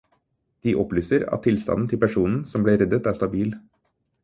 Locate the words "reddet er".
2.85-3.21